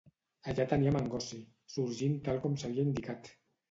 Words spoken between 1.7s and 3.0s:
sorgint tal com s'havia